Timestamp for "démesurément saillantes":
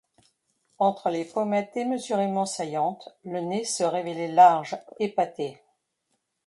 1.75-3.15